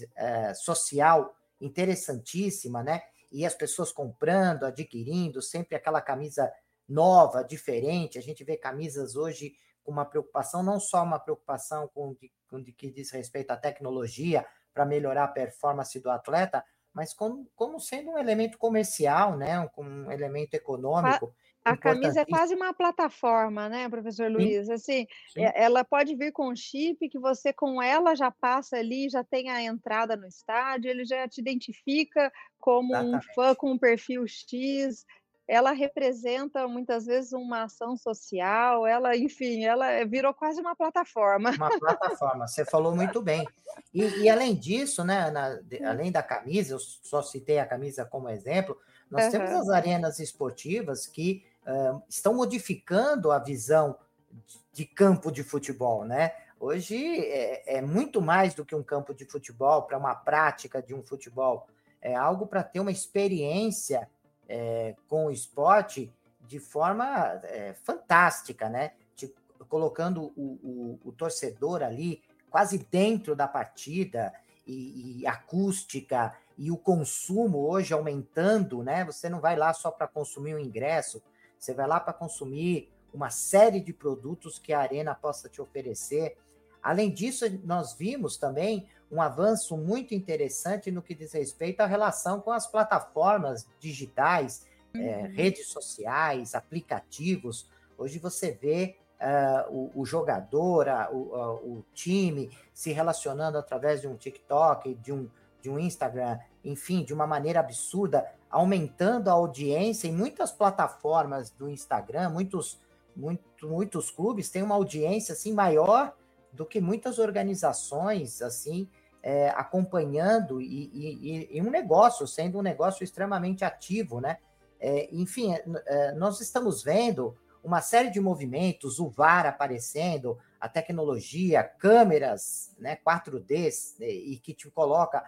[0.55, 3.01] social interessantíssima, né?
[3.31, 6.51] E as pessoas comprando, adquirindo, sempre aquela camisa
[6.87, 8.17] nova, diferente.
[8.17, 9.53] A gente vê camisas hoje
[9.83, 12.15] com uma preocupação, não só uma preocupação com,
[12.49, 16.63] com de que diz respeito à tecnologia para melhorar a performance do atleta,
[16.97, 19.59] mas como, como sendo um elemento comercial, né?
[19.77, 21.31] Um, um elemento econômico.
[21.63, 24.65] A, a camisa é quase uma plataforma, né, professor Luiz?
[24.65, 25.41] Sim, assim, sim.
[25.53, 29.49] ela pode vir com um chip que você com ela já passa ali, já tem
[29.51, 33.29] a entrada no estádio, ele já te identifica como Exatamente.
[33.29, 35.05] um fã com um perfil X
[35.47, 41.51] ela representa muitas vezes uma ação social, ela, enfim, ela virou quase uma plataforma.
[41.51, 43.47] Uma plataforma, você falou muito bem.
[43.93, 48.03] E, e além disso, né, na, de, além da camisa, eu só citei a camisa
[48.03, 48.77] como exemplo,
[49.09, 49.31] nós uhum.
[49.31, 53.97] temos as arenas esportivas que uh, estão modificando a visão
[54.45, 56.33] de, de campo de futebol, né?
[56.59, 60.93] Hoje é, é, muito mais do que um campo de futebol para uma prática de
[60.93, 61.67] um futebol.
[62.01, 64.09] É algo para ter uma experiência
[64.47, 67.05] é, com o esporte de forma
[67.43, 68.93] é, fantástica, né?
[69.15, 74.33] Tipo, colocando o, o, o, torcedor ali quase dentro da partida
[74.65, 79.03] e, e, acústica e o consumo hoje aumentando, né?
[79.05, 81.21] Você não vai lá só para consumir o ingresso,
[81.59, 86.37] você vai lá para consumir uma série de produtos que a arena possa te oferecer.
[86.81, 92.39] Além disso, nós vimos também um avanço muito interessante no que diz respeito à relação
[92.41, 95.05] com as plataformas digitais, é, uhum.
[95.05, 97.69] é, redes sociais, aplicativos.
[97.97, 104.01] Hoje você vê uh, o, o, jogador, a, o, a, o, time se relacionando através
[104.01, 105.29] de um TikTok, de um,
[105.61, 111.69] de um Instagram, enfim, de uma maneira absurda, aumentando a audiência em muitas plataformas do
[111.69, 112.79] Instagram, muitos,
[113.15, 116.13] muito, muitos clubes têm uma audiência assim maior
[116.51, 118.89] do que muitas organizações assim
[119.21, 124.37] é, acompanhando e, e, e, um negócio sendo um negócio extremamente ativo, né?
[124.79, 130.69] É, enfim, é, é nós estamos vendo uma série de movimentos, o VAR aparecendo, a
[130.69, 135.23] tecnologia, câmeras, né, 4D né, e que te coloca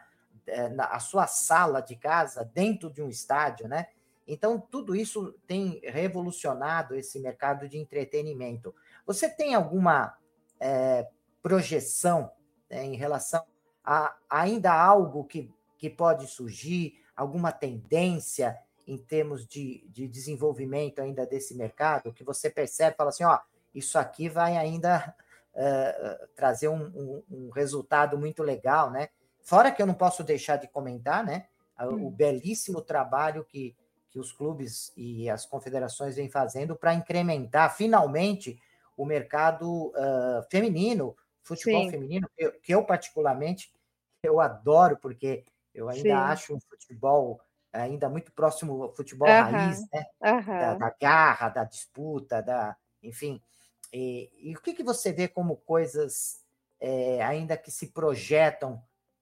[0.48, 3.88] é, na a sua sala de casa dentro de um estádio, né?
[4.28, 8.74] Então tudo isso tem revolucionado esse mercado de entretenimento.
[9.06, 10.16] Você tem alguma
[10.60, 11.08] é,
[11.42, 12.32] projeção
[12.70, 13.44] né, em relação
[13.90, 21.26] a ainda algo que, que pode surgir, alguma tendência em termos de, de desenvolvimento ainda
[21.26, 23.40] desse mercado, que você percebe, fala assim, ó,
[23.74, 25.16] isso aqui vai ainda
[25.56, 29.10] uh, trazer um, um, um, resultado muito legal, né?
[29.42, 31.48] Fora que eu não posso deixar de comentar, né?
[31.80, 32.12] O hum.
[32.12, 33.76] belíssimo trabalho que,
[34.12, 38.62] que os clubes e as confederações vêm fazendo para incrementar finalmente
[38.96, 41.92] o mercado uh, feminino, futebol Sim.
[41.92, 43.72] feminino, que eu, que eu, particularmente
[44.24, 46.12] eu adoro, porque eu ainda Sim.
[46.12, 49.34] acho um futebol ainda muito próximo ao futebol uhum.
[49.34, 50.06] raiz, né?
[50.22, 50.60] Uhum.
[50.60, 53.42] Da, da, garra, da disputa, da, enfim.
[53.94, 56.44] E, e o que, que você vê como coisas
[56.80, 58.82] é, ainda que se projetam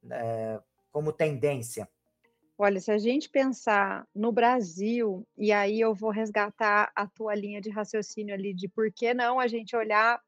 [0.09, 0.59] é,
[0.91, 1.87] como tendência?
[2.57, 7.61] Olha, se a gente pensar no Brasil, e aí eu vou resgatar a tua linha
[7.61, 10.19] de raciocínio ali de por que não a gente olhar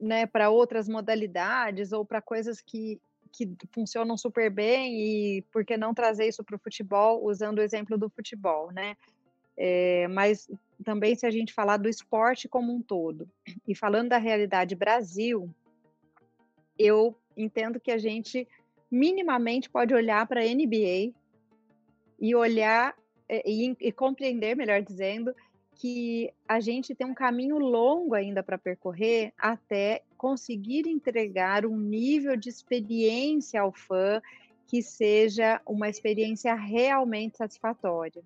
[0.00, 2.98] né, para outras modalidades ou para coisas que,
[3.36, 7.62] que funcionam super bem e por que não trazer isso para o futebol, usando o
[7.62, 8.96] exemplo do futebol, né?
[9.56, 10.48] É, mas
[10.84, 13.28] também se a gente falar do esporte como um todo,
[13.66, 15.48] e falando da realidade Brasil,
[16.78, 18.48] eu entendo que a gente
[18.90, 21.12] minimamente pode olhar para a NBA
[22.20, 22.96] e olhar
[23.28, 25.34] eh, e, e, compreender, melhor dizendo,
[25.74, 32.34] que a gente tem um caminho longo ainda para percorrer até conseguir entregar um nível
[32.34, 34.22] de experiência ao fã
[34.66, 38.22] que seja uma experiência realmente satisfatória.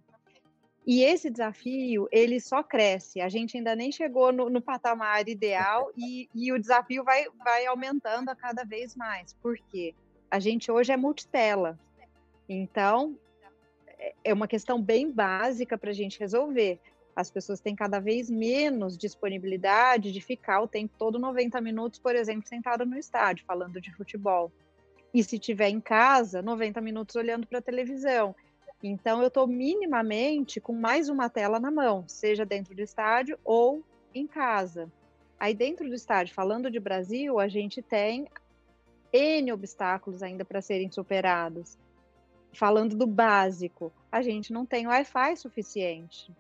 [0.87, 3.21] E esse desafio, ele só cresce.
[3.21, 7.67] A gente ainda nem chegou no, no patamar ideal e, e, o desafio vai, vai
[7.67, 9.33] aumentando a cada vez mais.
[9.33, 9.93] Por quê?
[10.31, 11.77] A gente hoje é multitela.
[12.49, 13.19] Então,
[14.23, 16.79] é uma questão bem básica para a gente resolver.
[17.19, 22.15] As pessoas têm cada vez menos disponibilidade de ficar o tempo todo 90 minutos, por
[22.15, 24.53] exemplo, sentado no estádio, falando de futebol.
[25.13, 28.37] E se tiver em casa, 90 minutos olhando para a televisão.
[28.81, 33.83] Então, eu estou minimamente com mais uma tela na mão, seja dentro do estádio ou
[34.15, 34.89] em casa.
[35.41, 38.29] Aí, dentro do estádio, falando de Brasil, a gente tem
[39.13, 41.77] N obstáculos ainda para serem superados.
[42.53, 46.33] Falando do básico, a gente não tem Wi-Fi suficiente.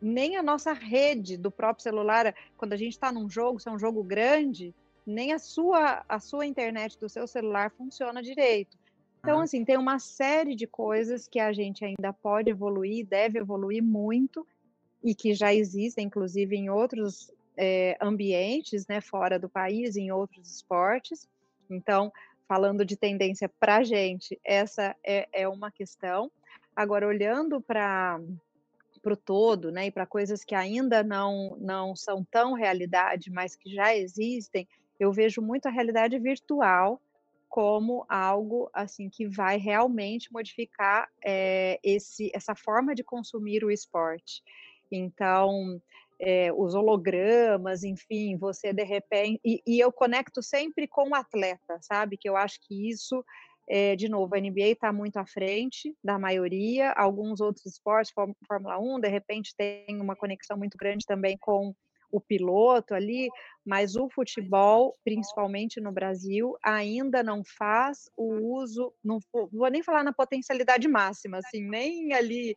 [0.00, 3.72] Nem a nossa rede do próprio celular, quando a gente está num jogo, se é
[3.72, 4.74] um jogo grande,
[5.06, 8.78] nem a sua, a sua internet do seu celular funciona direito.
[9.18, 13.82] Então, assim, tem uma série de coisas que a gente ainda pode evoluir, deve evoluir
[13.82, 14.46] muito,
[15.02, 20.50] e que já existem, inclusive, em outros é, ambientes, né, fora do país, em outros
[20.50, 21.28] esportes.
[21.68, 22.10] Então,
[22.48, 26.30] falando de tendência para a gente, essa é, é uma questão.
[26.74, 28.20] Agora, olhando para
[29.02, 33.56] para o todo, né, e para coisas que ainda não, não são tão realidade, mas
[33.56, 37.00] que já existem, eu vejo muito a realidade virtual
[37.48, 44.40] como algo assim que vai realmente modificar é, esse, essa forma de consumir o esporte.
[44.92, 45.80] Então,
[46.20, 49.40] é, os hologramas, enfim, você de repente.
[49.44, 52.16] E, e, eu conecto sempre com o atleta, sabe?
[52.16, 53.24] Que eu acho que isso,
[53.72, 58.12] é, de novo, a NBA está muito à frente da maioria, alguns outros esportes,
[58.44, 61.72] Fórmula 1, de repente tem uma conexão muito grande também com
[62.10, 63.28] o piloto ali,
[63.64, 69.20] mas o futebol, principalmente no Brasil, ainda não faz o uso, não
[69.52, 72.56] vou nem falar na potencialidade máxima, assim, nem ali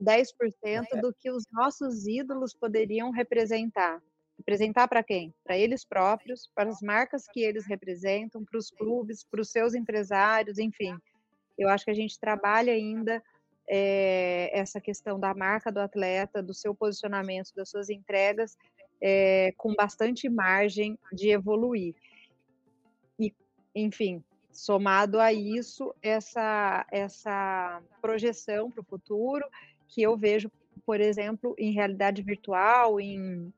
[0.00, 0.26] 10%
[0.62, 1.00] é.
[1.00, 4.00] do que os nossos ídolos poderiam representar.
[4.38, 5.32] Representar para quem?
[5.44, 9.74] Para eles próprios, para as marcas que eles representam, para os clubes, para os seus
[9.74, 10.96] empresários, enfim.
[11.56, 13.22] Eu acho que a gente trabalha ainda
[13.68, 18.56] é, essa questão da marca do atleta, do seu posicionamento, das suas entregas,
[19.00, 21.94] é, com bastante margem de evoluir.
[23.18, 23.34] E,
[23.74, 24.22] enfim,
[24.52, 29.44] somado a isso, essa, essa projeção para o futuro,
[29.88, 30.50] que eu vejo,
[30.84, 33.52] por exemplo, em realidade virtual, em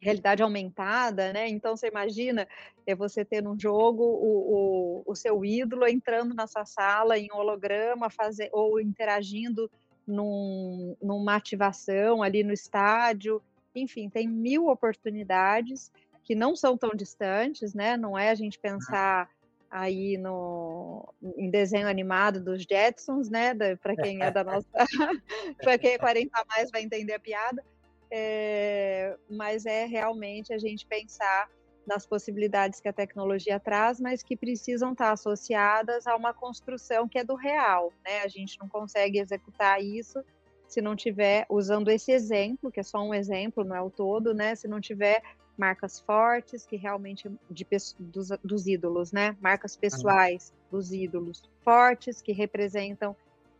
[0.00, 1.48] realidade aumentada, né?
[1.48, 2.46] Então você imagina
[2.86, 7.28] é você ter num jogo o, o, o, seu ídolo entrando na sua sala em
[7.32, 9.70] holograma, fazer, ou interagindo
[10.06, 13.42] num, numa ativação ali no estádio.
[13.74, 15.90] Enfim, tem mil oportunidades
[16.22, 17.96] que não são tão distantes, né?
[17.96, 19.28] Não é a gente pensar
[19.70, 23.54] aí no em desenho animado dos Jetsons, né?
[23.76, 24.68] Para quem é da nossa,
[25.60, 27.64] para quem é 40 a mais vai entender a piada.
[28.10, 31.48] É, mas é realmente a gente pensar
[31.86, 37.18] nas possibilidades que a tecnologia traz, mas que precisam estar associadas a uma construção que
[37.18, 38.22] é do real, né?
[38.22, 40.22] A gente não consegue executar isso
[40.66, 44.34] se não tiver usando esse exemplo, que é só um exemplo, não é o todo,
[44.34, 44.54] né?
[44.56, 45.22] Se não tiver
[45.56, 47.66] marcas fortes, que realmente de,
[47.98, 49.36] dos, dos ídolos, né?
[49.40, 53.16] Marcas pessoais dos ídolos fortes, que representam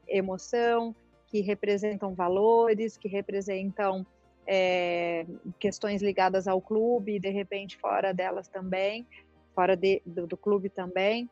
[0.09, 0.95] emoção,
[1.29, 4.07] que representam valores, que representam
[4.47, 5.27] é,
[5.59, 9.07] questões ligadas ao clube, e de repente fora delas também,
[9.55, 11.29] fora de, do, do clube também.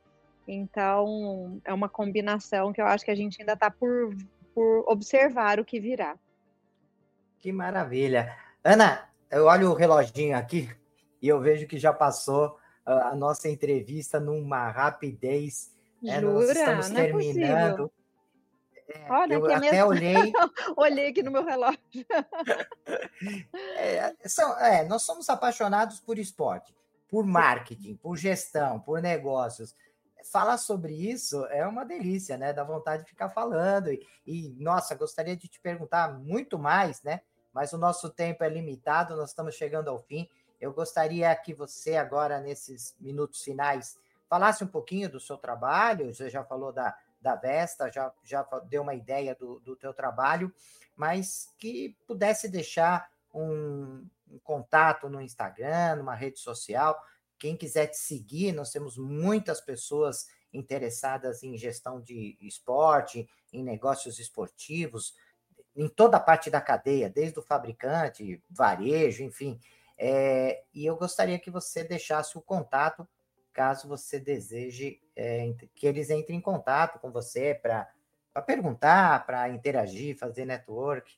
[0.47, 4.15] Então, é uma combinação que eu acho que a gente ainda está por
[4.55, 6.17] por observar o que virá.
[7.41, 8.35] Que maravilha.
[8.63, 10.71] Ana, eu olho o reloginho aqui
[11.21, 12.57] e eu vejo que já passou
[12.87, 15.75] ah, a nossa entrevista numa rapidez.
[16.01, 16.17] Jura?
[16.17, 17.87] É, nós estamos Não é terminando.
[17.87, 18.04] É,
[19.09, 19.87] Olha, eu até mesmo...
[19.87, 20.33] olhei.
[20.77, 21.81] olhei aqui no meu relógio.
[23.77, 26.75] é, são, é, nós somos apaixonados por esporte,
[27.09, 29.75] por marketing, por gestão, por negócios
[30.31, 32.53] falar sobre isso é uma delícia, né?
[32.53, 33.93] Dá vontade de ficar falando.
[33.93, 37.21] E, e, nossa, gostaria de te perguntar muito mais, né?
[37.53, 40.29] Mas o nosso tempo é limitado, nós estamos chegando ao fim.
[40.61, 43.97] Eu gostaria que você, agora, nesses minutos finais,
[44.29, 46.13] falasse um pouquinho do seu trabalho.
[46.13, 50.53] Você já falou da, da Vesta, já, já deu uma ideia do, do teu trabalho,
[50.95, 57.03] mas que pudesse deixar um, um contato no Instagram, numa rede social,
[57.39, 64.19] quem quiser te seguir, nós temos muitas pessoas interessadas em gestão de esporte, em negócios
[64.19, 65.15] esportivos,
[65.75, 69.59] em toda a parte da cadeia, desde o fabricante, varejo, enfim.
[69.97, 73.09] É, e eu gostaria que você deixasse o contato,
[73.55, 77.89] caso você deseje é, que eles entrem em contato com você para
[78.43, 81.17] perguntar, para interagir, fazer network,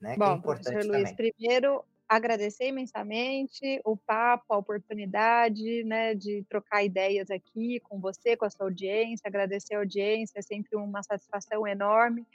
[0.00, 0.14] né?
[0.16, 1.32] Bom, que é importante Luiz, também.
[1.34, 8.46] primeiro agradecer imensamente o papo, a oportunidade, né, de trocar ideias aqui com você, com
[8.46, 12.26] a sua audiência, agradecer a audiência, é sempre uma satisfação enorme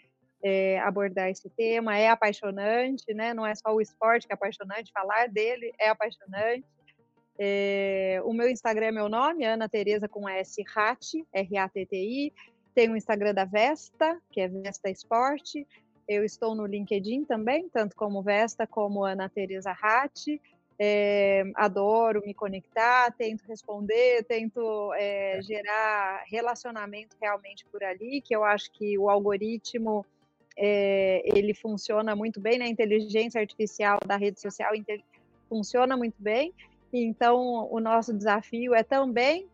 [0.43, 1.97] é, abordar esse tema.
[1.97, 3.33] É apaixonante, né?
[3.33, 6.65] Não é só o esporte que é apaixonante, falar dele é apaixonante.
[7.37, 12.33] É, o meu Instagram é meu nome, Ana Tereza com S Ratti, R-A-T-T-I.
[12.75, 15.67] Tem o Instagram da Vesta, que é Vesta Esporte.
[16.07, 20.41] Eu estou no LinkedIn também, tanto como Vesta como Ana Tereza Ratti.
[20.77, 28.43] É, adoro me conectar, tento responder, tento é, gerar relacionamento realmente por ali, que eu
[28.43, 30.03] acho que o algoritmo
[30.57, 32.65] é, ele funciona muito bem, né?
[32.65, 34.71] A inteligência artificial da rede social
[35.47, 36.53] funciona muito bem.
[37.01, 39.47] Então, o nosso desafio é também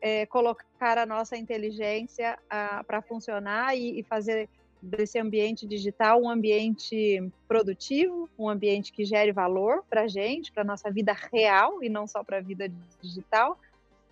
[0.00, 2.38] é, colocar a nossa inteligência
[2.86, 4.48] para funcionar e, e, fazer
[4.82, 10.62] desse ambiente digital um ambiente produtivo, um ambiente que gere valor para a gente, para
[10.62, 13.58] a nossa vida real e não só para a vida digital.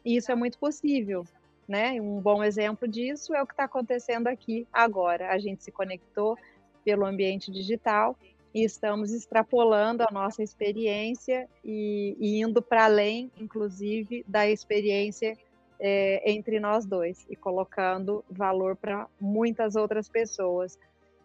[0.05, 1.25] E isso é muito possível.
[1.67, 2.01] Né?
[2.01, 5.31] Um bom exemplo disso é o que está acontecendo aqui agora.
[5.31, 6.37] A gente se conectou
[6.85, 8.17] pelo ambiente digital
[8.55, 15.37] e estamos extrapolando a nossa experiência e, e indo para além, inclusive, da experiência
[15.81, 20.79] é, entre nós dois e colocando valor para muitas outras pessoas.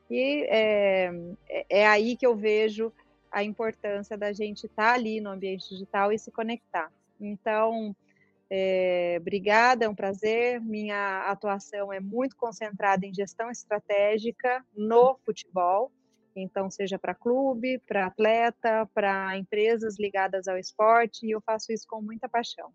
[0.09, 1.13] E é,
[1.69, 2.91] é, aí que eu vejo
[3.31, 6.91] a importância da gente estar tá ali no ambiente digital e se conectar.
[7.21, 7.95] Então,
[8.49, 10.59] é, obrigada, é um prazer.
[10.59, 15.91] Minha atuação é muito concentrada em gestão estratégica no futebol,
[16.35, 21.85] então, seja para clube, para atleta, para empresas ligadas ao esporte, e eu faço isso
[21.87, 22.73] com muita paixão.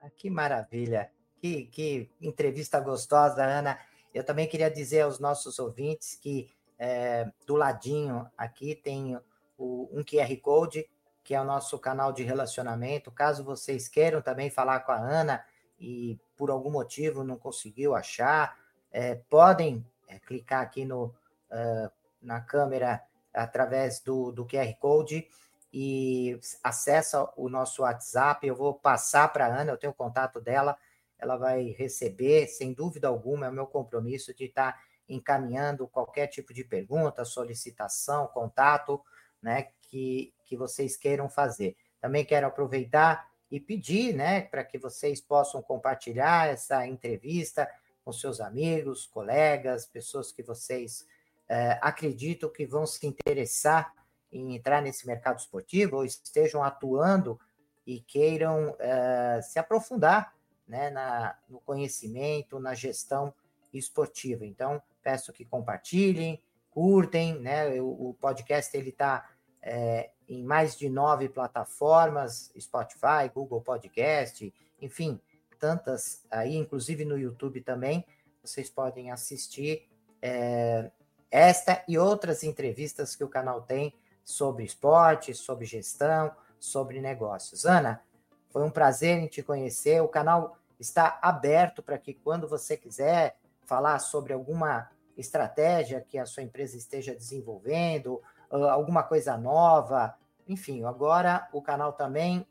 [0.00, 1.10] Ah, que maravilha!
[1.38, 3.78] Que, que entrevista gostosa, Ana.
[4.14, 9.16] Eu também queria dizer aos nossos ouvintes que é, do ladinho aqui tem
[9.56, 10.88] o, um QR Code
[11.24, 13.10] que é o nosso canal de relacionamento.
[13.10, 15.44] Caso vocês queiram também falar com a Ana
[15.78, 18.56] e por algum motivo não conseguiu achar,
[18.90, 21.14] é, podem é, clicar aqui no,
[21.52, 21.90] uh,
[22.20, 25.28] na câmera através do, do QR Code
[25.72, 28.46] e acessa o nosso WhatsApp.
[28.46, 30.76] Eu vou passar para a Ana, eu tenho o contato dela,
[31.18, 34.78] ela vai receber, sem dúvida alguma, é o meu compromisso de estar tá
[35.08, 39.00] encaminhando qualquer tipo de pergunta, solicitação, contato,
[39.40, 41.76] né, que, que vocês queiram fazer.
[42.00, 47.68] Também quero aproveitar e pedir, né, para que vocês possam compartilhar essa entrevista
[48.04, 51.06] com seus amigos, colegas, pessoas que vocês
[51.52, 53.92] é, acreditam que vão se interessar
[54.32, 57.38] em entrar nesse mercado esportivo ou estejam atuando
[57.86, 60.34] e queiram é, se aprofundar
[60.66, 63.34] né, na, no conhecimento, na gestão
[63.70, 64.46] esportiva.
[64.46, 67.78] Então, peço que compartilhem, curtem, né?
[67.82, 69.28] O, o podcast ele está
[69.60, 75.20] é, em mais de nove plataformas, Spotify, Google Podcast, enfim,
[75.58, 78.06] tantas aí, inclusive no YouTube também,
[78.42, 79.86] vocês podem assistir
[80.22, 80.90] é,
[81.32, 86.30] esta e outras entrevistas que o canal tem sobre esporte, sobre gestão,
[86.60, 87.64] sobre negócios.
[87.64, 88.02] Ana,
[88.50, 90.02] foi um prazer em te conhecer.
[90.02, 96.26] O canal está aberto para que quando você quiser falar sobre alguma estratégia que a
[96.26, 98.20] sua empresa esteja desenvolvendo,
[98.50, 100.14] alguma coisa nova.
[100.46, 102.46] Enfim, agora o canal também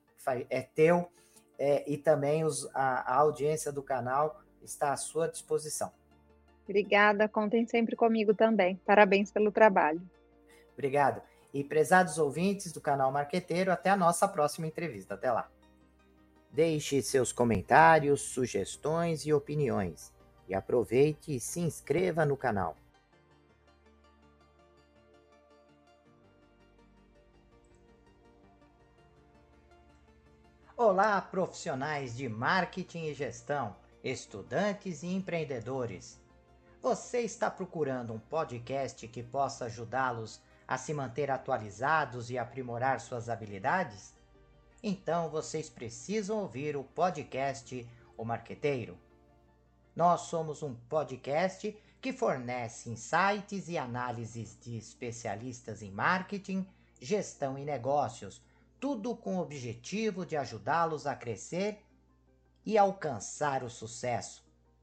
[0.50, 1.08] é teu
[1.60, 5.92] é, e também os, a, a audiência do canal está à sua disposição.
[6.72, 8.78] Obrigada, contem sempre comigo também.
[8.86, 10.02] Parabéns pelo trabalho.
[10.72, 11.22] Obrigado.
[11.54, 15.16] E prezados ouvintes do canal Marqueteiro, até a nossa próxima entrevista.
[15.16, 15.52] Até lá.
[16.50, 20.14] Deixe seus comentários, sugestões e opiniões.
[20.48, 22.78] E aproveite e se inscreva no canal.
[30.78, 36.21] Olá, profissionais de marketing e gestão, estudantes e empreendedores.
[36.82, 43.30] Você está procurando um podcast que possa ajudá-los a se manter atualizados e aprimorar suas
[43.30, 44.16] habilidades?
[44.82, 48.98] Então vocês precisam ouvir o podcast O Marqueteiro.
[49.96, 56.66] Nós somos um podcast que fornece insights e análises de especialistas em marketing,
[57.00, 58.42] gestão e negócios
[58.80, 61.86] tudo com o objetivo de ajudá-los a crescer
[62.66, 64.41] e alcançar o sucesso.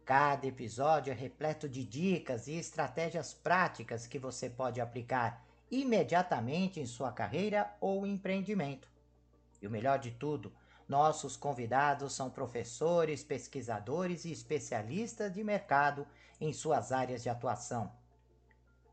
[0.09, 6.87] Cada episódio é repleto de dicas e estratégias práticas que você pode aplicar imediatamente em
[6.87, 8.89] sua carreira ou empreendimento.
[9.61, 10.51] E o melhor de tudo,
[10.89, 16.07] nossos convidados são professores, pesquisadores e especialistas de mercado
[16.41, 17.93] em suas áreas de atuação.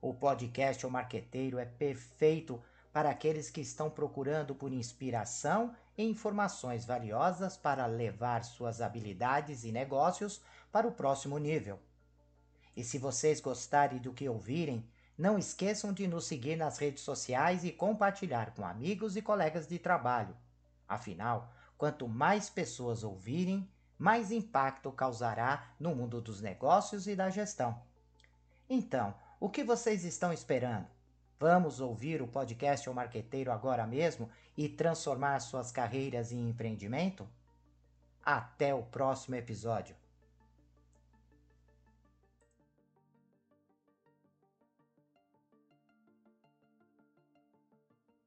[0.01, 2.61] O podcast O Marqueteiro é perfeito
[2.91, 9.71] para aqueles que estão procurando por inspiração e informações valiosas para levar suas habilidades e
[9.71, 10.41] negócios
[10.75, 11.79] para o próximo nível.
[12.75, 14.85] E se vocês gostarem do que ouvirem,
[15.17, 19.79] não esqueçam de nos seguir nas redes sociais e compartilhar com amigos e colegas de
[19.79, 20.35] trabalho.
[20.85, 23.65] Afinal, quanto mais pessoas ouvirem,
[23.97, 27.81] mais impacto causará no mundo dos negócios e da gestão.
[28.69, 30.87] Então, o que vocês estão esperando?
[31.39, 37.25] Vamos ouvir o podcast O Marqueteiro agora mesmo e transformar suas carreiras em empreendimento?
[38.21, 39.95] Até o próximo episódio.